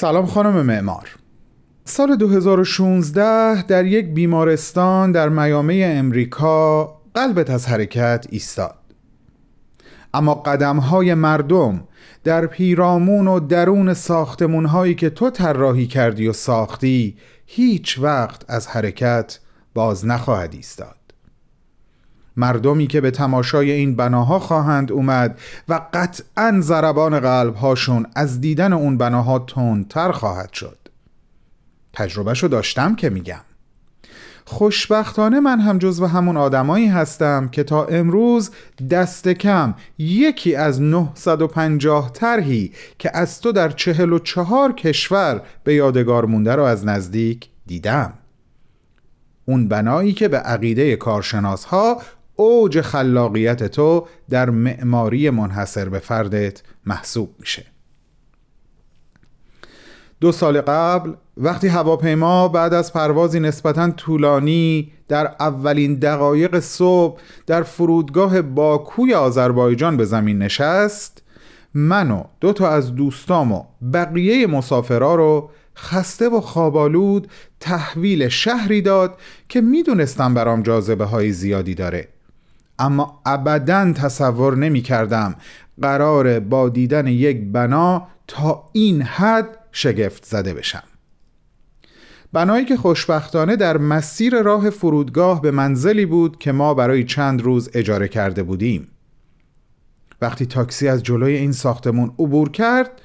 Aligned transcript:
سلام 0.00 0.26
خانم 0.26 0.66
معمار. 0.66 1.08
سال 1.84 2.16
2016 2.16 3.62
در 3.62 3.84
یک 3.86 4.06
بیمارستان 4.06 5.12
در 5.12 5.28
میامه 5.28 5.94
امریکا 5.96 6.84
قلبت 7.14 7.50
از 7.50 7.66
حرکت 7.66 8.26
ایستاد. 8.30 8.78
اما 10.14 10.34
قدم 10.34 10.76
های 10.76 11.14
مردم 11.14 11.84
در 12.24 12.46
پیرامون 12.46 13.28
و 13.28 13.40
درون 13.40 13.94
ساختمون 13.94 14.66
هایی 14.66 14.94
که 14.94 15.10
تو 15.10 15.30
طراحی 15.30 15.86
کردی 15.86 16.28
و 16.28 16.32
ساختی 16.32 17.16
هیچ 17.46 17.98
وقت 17.98 18.44
از 18.48 18.66
حرکت 18.66 19.38
باز 19.74 20.06
نخواهد 20.06 20.54
ایستاد. 20.54 20.97
مردمی 22.38 22.86
که 22.86 23.00
به 23.00 23.10
تماشای 23.10 23.70
این 23.70 23.96
بناها 23.96 24.38
خواهند 24.38 24.92
اومد 24.92 25.40
و 25.68 25.80
قطعا 25.94 26.58
ضربان 26.60 27.20
قلبهاشون 27.20 28.06
از 28.14 28.40
دیدن 28.40 28.72
اون 28.72 28.98
بناها 28.98 29.38
تندتر 29.38 30.12
خواهد 30.12 30.52
شد. 30.52 30.78
تجربهشو 31.92 32.48
داشتم 32.48 32.94
که 32.94 33.10
میگم. 33.10 33.40
خوشبختانه 34.44 35.40
من 35.40 35.60
هم 35.60 35.78
جزو 35.78 36.06
همون 36.06 36.36
آدمایی 36.36 36.86
هستم 36.86 37.48
که 37.48 37.62
تا 37.62 37.84
امروز 37.84 38.50
دست 38.90 39.28
کم 39.28 39.74
یکی 39.98 40.54
از 40.54 40.82
950 40.82 42.10
طرحی 42.12 42.72
که 42.98 43.16
از 43.16 43.40
تو 43.40 43.52
در 43.52 43.70
44 43.70 44.72
کشور 44.72 45.42
به 45.64 45.74
یادگار 45.74 46.24
مونده 46.24 46.54
رو 46.54 46.62
از 46.62 46.86
نزدیک 46.86 47.48
دیدم. 47.66 48.12
اون 49.44 49.68
بنایی 49.68 50.12
که 50.12 50.28
به 50.28 50.38
عقیده 50.38 50.96
کارشناس 50.96 51.64
ها 51.64 52.02
اوج 52.40 52.80
خلاقیت 52.80 53.64
تو 53.64 54.06
در 54.30 54.50
معماری 54.50 55.30
منحصر 55.30 55.88
به 55.88 55.98
فردت 55.98 56.62
محسوب 56.86 57.34
میشه. 57.38 57.64
دو 60.20 60.32
سال 60.32 60.60
قبل 60.60 61.12
وقتی 61.36 61.68
هواپیما 61.68 62.48
بعد 62.48 62.74
از 62.74 62.92
پروازی 62.92 63.40
نسبتا 63.40 63.90
طولانی 63.90 64.92
در 65.08 65.34
اولین 65.40 65.94
دقایق 65.94 66.58
صبح 66.58 67.20
در 67.46 67.62
فرودگاه 67.62 68.42
باکوی 68.42 69.14
آذربایجان 69.14 69.96
به 69.96 70.04
زمین 70.04 70.38
نشست 70.38 71.22
من 71.74 72.10
و 72.10 72.22
دو 72.40 72.52
تا 72.52 72.68
از 72.70 72.94
دوستام 72.94 73.52
و 73.52 73.64
بقیه 73.92 74.46
مسافرا 74.46 75.14
رو 75.14 75.50
خسته 75.76 76.28
و 76.28 76.40
خوابالود 76.40 77.28
تحویل 77.60 78.28
شهری 78.28 78.82
داد 78.82 79.18
که 79.48 79.60
می‌دونستم 79.60 80.34
برام 80.34 80.62
جاذبه 80.62 81.04
های 81.04 81.32
زیادی 81.32 81.74
داره. 81.74 82.08
اما 82.78 83.22
ابدا 83.26 83.92
تصور 83.92 84.56
نمی 84.56 84.80
کردم 84.80 85.34
قرار 85.82 86.40
با 86.40 86.68
دیدن 86.68 87.06
یک 87.06 87.52
بنا 87.52 88.08
تا 88.26 88.64
این 88.72 89.02
حد 89.02 89.58
شگفت 89.72 90.24
زده 90.24 90.54
بشم. 90.54 90.82
بنایی 92.32 92.64
که 92.64 92.76
خوشبختانه 92.76 93.56
در 93.56 93.78
مسیر 93.78 94.42
راه 94.42 94.70
فرودگاه 94.70 95.42
به 95.42 95.50
منزلی 95.50 96.06
بود 96.06 96.38
که 96.38 96.52
ما 96.52 96.74
برای 96.74 97.04
چند 97.04 97.42
روز 97.42 97.70
اجاره 97.74 98.08
کرده 98.08 98.42
بودیم. 98.42 98.88
وقتی 100.22 100.46
تاکسی 100.46 100.88
از 100.88 101.02
جلوی 101.02 101.36
این 101.36 101.52
ساختمون 101.52 102.12
عبور 102.18 102.50
کرد 102.50 103.02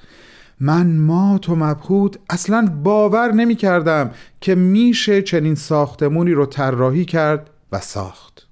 من 0.60 0.98
مات 0.98 1.50
و 1.50 1.56
مبهوت 1.56 2.18
اصلا 2.30 2.80
باور 2.84 3.32
نمی 3.32 3.56
کردم 3.56 4.12
که 4.42 4.56
میشه 4.56 5.22
چنین 5.22 5.56
ساختمونی 5.56 6.32
رو 6.32 6.46
طراحی 6.46 7.06
کرد 7.06 7.50
و 7.72 7.80
ساخت. 7.80 8.43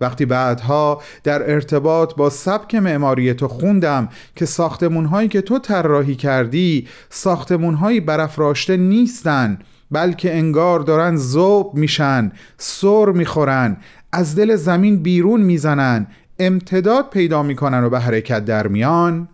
وقتی 0.00 0.24
بعدها 0.24 1.02
در 1.24 1.50
ارتباط 1.50 2.14
با 2.14 2.30
سبک 2.30 2.74
معماری 2.74 3.34
تو 3.34 3.48
خوندم 3.48 4.08
که 4.36 4.46
ساختمونهایی 4.46 5.28
که 5.28 5.40
تو 5.40 5.58
طراحی 5.58 6.14
کردی 6.14 6.88
ساختمونهایی 7.10 8.00
برافراشته 8.00 8.76
نیستن 8.76 9.58
بلکه 9.90 10.38
انگار 10.38 10.80
دارن 10.80 11.16
زوب 11.16 11.74
میشن 11.74 12.32
سر 12.58 13.06
می‌خورن 13.06 13.76
از 14.12 14.34
دل 14.34 14.56
زمین 14.56 15.02
بیرون 15.02 15.40
می‌زنن 15.40 16.06
امتداد 16.38 17.10
پیدا 17.10 17.42
می‌کنن 17.42 17.84
و 17.84 17.90
به 17.90 18.00
حرکت 18.00 18.44
در 18.44 18.66
میان. 18.66 19.28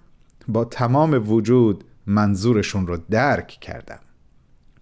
با 0.49 0.65
تمام 0.65 1.31
وجود 1.31 1.85
منظورشون 2.07 2.87
رو 2.87 2.99
درک 3.11 3.47
کردم. 3.47 3.99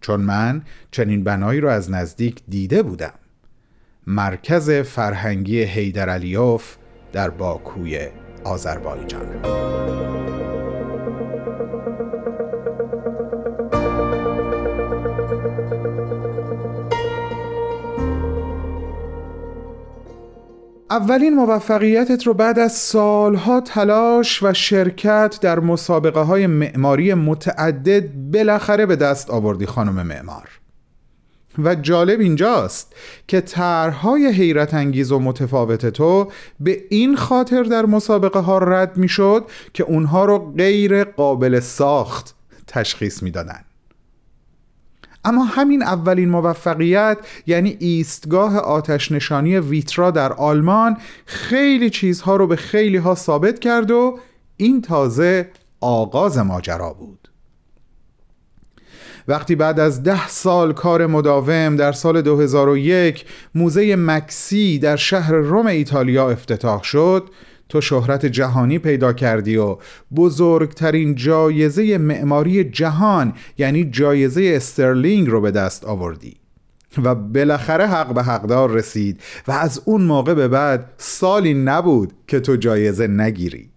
چون 0.00 0.20
من 0.20 0.62
چنین 0.90 1.24
بنایی 1.24 1.60
رو 1.60 1.68
از 1.68 1.90
نزدیک 1.90 2.42
دیده 2.48 2.82
بودم. 2.82 3.12
مرکز 4.06 4.70
فرهنگی 4.70 5.62
حیدر 5.62 6.08
علیوف 6.08 6.76
در 7.12 7.30
باکوی 7.30 8.08
آذربایجان. 8.44 9.26
اولین 20.90 21.34
موفقیتت 21.34 22.26
رو 22.26 22.34
بعد 22.34 22.58
از 22.58 22.72
سالها 22.72 23.60
تلاش 23.60 24.42
و 24.42 24.52
شرکت 24.52 25.38
در 25.42 25.60
مسابقه 25.60 26.20
های 26.20 26.46
معماری 26.46 27.14
متعدد 27.14 28.14
بالاخره 28.14 28.86
به 28.86 28.96
دست 28.96 29.30
آوردی 29.30 29.66
خانم 29.66 30.06
معمار. 30.06 30.63
و 31.58 31.74
جالب 31.74 32.20
اینجاست 32.20 32.94
که 33.28 33.40
طرحهای 33.40 34.26
حیرت 34.26 34.74
انگیز 34.74 35.12
و 35.12 35.18
متفاوت 35.18 35.86
تو 35.86 36.32
به 36.60 36.84
این 36.90 37.16
خاطر 37.16 37.62
در 37.62 37.86
مسابقه 37.86 38.38
ها 38.38 38.58
رد 38.58 38.96
می‌شد 38.96 39.44
که 39.72 39.84
اونها 39.84 40.24
رو 40.24 40.52
غیر 40.52 41.04
قابل 41.04 41.60
ساخت 41.60 42.34
تشخیص 42.66 43.22
می‌دادن 43.22 43.64
اما 45.24 45.44
همین 45.44 45.82
اولین 45.82 46.28
موفقیت 46.28 47.18
یعنی 47.46 47.76
ایستگاه 47.80 48.58
آتش 48.58 49.12
نشانی 49.12 49.58
ویترا 49.58 50.10
در 50.10 50.32
آلمان 50.32 50.96
خیلی 51.26 51.90
چیزها 51.90 52.36
رو 52.36 52.46
به 52.46 52.56
خیلی 52.56 52.96
ها 52.96 53.14
ثابت 53.14 53.58
کرد 53.58 53.90
و 53.90 54.18
این 54.56 54.82
تازه 54.82 55.50
آغاز 55.80 56.38
ماجرا 56.38 56.92
بود. 56.92 57.28
وقتی 59.28 59.54
بعد 59.54 59.80
از 59.80 60.02
ده 60.02 60.28
سال 60.28 60.72
کار 60.72 61.06
مداوم 61.06 61.76
در 61.76 61.92
سال 61.92 62.22
2001 62.22 63.24
موزه 63.54 63.96
مکسی 63.96 64.78
در 64.78 64.96
شهر 64.96 65.32
روم 65.32 65.66
ایتالیا 65.66 66.30
افتتاح 66.30 66.82
شد 66.82 67.30
تو 67.68 67.80
شهرت 67.80 68.26
جهانی 68.26 68.78
پیدا 68.78 69.12
کردی 69.12 69.56
و 69.56 69.76
بزرگترین 70.16 71.14
جایزه 71.14 71.98
معماری 71.98 72.64
جهان 72.64 73.32
یعنی 73.58 73.84
جایزه 73.84 74.52
استرلینگ 74.56 75.28
رو 75.28 75.40
به 75.40 75.50
دست 75.50 75.84
آوردی. 75.84 76.36
و 77.02 77.14
بالاخره 77.14 77.86
حق 77.86 78.14
به 78.14 78.22
حقدار 78.22 78.70
رسید 78.70 79.20
و 79.48 79.52
از 79.52 79.82
اون 79.84 80.02
موقع 80.02 80.34
به 80.34 80.48
بعد 80.48 80.92
سالی 80.96 81.54
نبود 81.54 82.12
که 82.26 82.40
تو 82.40 82.56
جایزه 82.56 83.06
نگیری. 83.06 83.70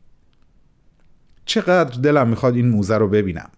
چقدر 1.46 2.02
دلم 2.02 2.28
می‌خواد 2.28 2.56
این 2.56 2.70
موزه 2.70 2.98
رو 2.98 3.08
ببینم. 3.08 3.50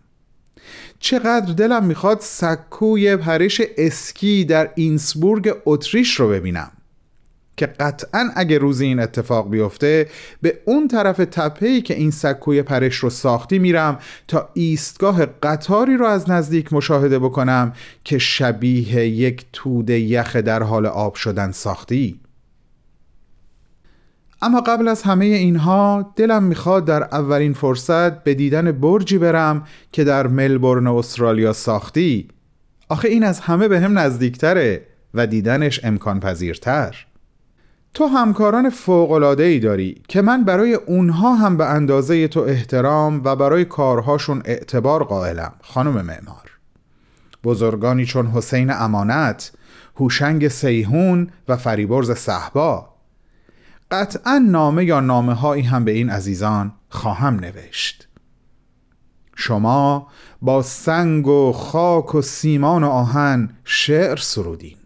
چقدر 1.00 1.54
دلم 1.54 1.86
می‌خواد 1.86 2.20
سکوی 2.22 3.18
پرش 3.18 3.62
اسکی 3.78 4.46
در 4.46 4.70
اینسبورگ 4.76 5.56
اتریش 5.66 6.20
رو 6.20 6.30
ببینم. 6.30 6.72
که 7.60 7.66
قطعا 7.66 8.30
اگه 8.36 8.58
روزی 8.58 8.86
این 8.86 9.00
اتفاق 9.00 9.50
بیفته 9.50 10.10
به 10.42 10.60
اون 10.66 10.88
طرف 10.88 11.18
تپهی 11.18 11.82
که 11.82 11.94
این 11.94 12.12
سکوی 12.12 12.62
پرش 12.62 12.96
رو 12.96 13.10
ساختی 13.10 13.60
میرم 13.60 14.00
تا 14.28 14.50
ایستگاه 14.54 15.26
قطاری 15.26 15.98
رو 15.98 16.06
از 16.06 16.30
نزدیک 16.30 16.74
مشاهده 16.74 17.20
بکنم 17.20 17.74
که 18.04 18.18
شبیه 18.18 19.08
یک 19.08 19.46
توده 19.54 20.00
یخ 20.00 20.36
در 20.36 20.64
حال 20.64 20.86
آب 20.86 21.16
شدن 21.16 21.52
ساختی. 21.52 22.20
اما 24.42 24.62
قبل 24.62 24.88
از 24.88 25.04
همه 25.04 25.26
اینها 25.26 26.14
دلم 26.16 26.44
می‌خواد 26.44 26.86
در 26.86 27.04
اولین 27.04 27.54
فرصت 27.54 28.24
به 28.24 28.34
دیدن 28.34 28.72
برجی 28.72 29.18
برم 29.18 29.64
که 29.92 30.04
در 30.04 30.28
ملبورن 30.28 30.88
استرالیا 30.88 31.54
ساختی. 31.54 32.28
آخه 32.90 33.08
این 33.08 33.24
از 33.24 33.40
همه 33.40 33.68
به 33.68 33.80
هم 33.80 34.00
نزدیکتره 34.00 34.86
و 35.14 35.28
دیدنش 35.28 35.80
امکان 35.84 36.20
پذیرتر 36.20 37.06
تو 37.94 38.06
همکاران 38.06 38.72
ای 39.40 39.60
داری 39.60 40.02
که 40.08 40.22
من 40.22 40.44
برای 40.44 40.74
اونها 40.74 41.36
هم 41.36 41.58
به 41.58 41.66
اندازه 41.66 42.28
تو 42.28 42.40
احترام 42.40 43.22
و 43.24 43.36
برای 43.36 43.66
کارهاشون 43.66 44.42
اعتبار 44.46 45.04
قائلم 45.04 45.54
خانم 45.62 45.92
معمار. 45.92 46.52
بزرگانی 47.44 48.06
چون 48.06 48.28
حسین 48.28 48.72
امانت 48.72 49.52
هوشنگ 49.96 50.48
سیهون 50.48 51.30
و 51.48 51.58
فریبرز 51.58 52.12
صحبا 52.12 52.89
قطعا 53.92 54.38
نامه 54.38 54.86
یا 54.86 55.00
نامه 55.00 55.34
هایی 55.34 55.64
هم 55.64 55.86
به 55.86 55.92
این 55.92 56.10
عزیزان 56.10 56.74
خواهم 56.90 57.36
نوشت. 57.36 58.08
شما 59.36 60.08
با 60.42 60.62
سنگ 60.62 61.28
و 61.28 61.52
خاک 61.52 62.16
و 62.16 62.22
سیمان 62.22 62.84
و 62.84 62.88
آهن 62.88 63.50
شعر 63.64 64.16
سرودین. 64.16 64.78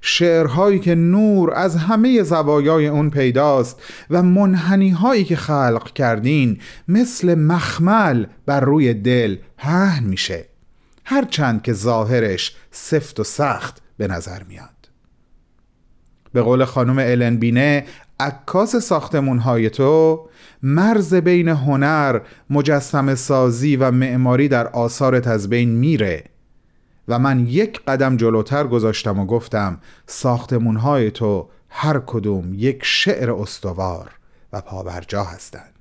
شعرهایی 0.00 0.78
که 0.78 0.94
نور 0.94 1.54
از 1.54 1.76
همه 1.76 2.22
زوایای 2.22 2.86
اون 2.86 3.10
پیداست 3.10 3.82
و 4.10 4.22
منحنی 4.22 4.90
هایی 4.90 5.24
که 5.24 5.36
خلق 5.36 5.92
کردین 5.92 6.60
مثل 6.88 7.34
مخمل 7.34 8.26
بر 8.46 8.60
روی 8.60 8.94
دل 8.94 9.36
پهن 9.56 10.04
میشه. 10.04 10.44
هرچند 11.04 11.62
که 11.62 11.72
ظاهرش 11.72 12.56
سفت 12.70 13.20
و 13.20 13.24
سخت 13.24 13.82
به 13.96 14.08
نظر 14.08 14.42
میاد. 14.42 14.73
به 16.34 16.42
قول 16.42 16.64
خانم 16.64 16.98
الن 16.98 17.36
بینه 17.36 17.84
عکاس 18.20 18.76
ساختمون 18.76 19.38
های 19.38 19.70
تو 19.70 20.28
مرز 20.62 21.14
بین 21.14 21.48
هنر 21.48 22.20
مجسم 22.50 23.14
سازی 23.14 23.76
و 23.76 23.90
معماری 23.90 24.48
در 24.48 24.66
آثارت 24.68 25.26
از 25.26 25.48
بین 25.48 25.68
میره. 25.68 26.24
و 27.08 27.18
من 27.18 27.46
یک 27.46 27.80
قدم 27.84 28.16
جلوتر 28.16 28.66
گذاشتم 28.66 29.18
و 29.18 29.26
گفتم 29.26 29.80
ساختمون 30.06 30.76
های 30.76 31.10
تو 31.10 31.48
هر 31.68 31.98
کدوم 32.06 32.54
یک 32.54 32.78
شعر 32.82 33.32
استوار 33.32 34.10
و 34.52 34.60
پابرجا 34.60 35.24
هستند. 35.24 35.73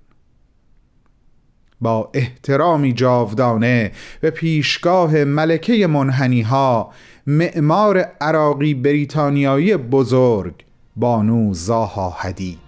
با 1.83 2.09
احترامی 2.13 2.94
جاودانه 2.94 3.91
به 4.21 4.30
پیشگاه 4.30 5.24
ملکه 5.24 5.88
منحنی 5.88 6.41
ها 6.41 6.91
معمار 7.27 7.97
عراقی 8.21 8.74
بریتانیایی 8.74 9.77
بزرگ 9.77 10.53
بانو 10.95 11.53
زاها 11.53 12.09
حدید 12.09 12.59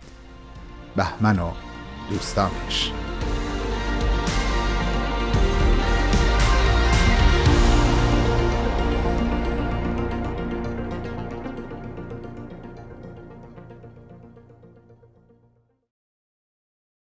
بهمن 0.95 1.39
و 1.39 1.51
دوستانش. 2.09 3.04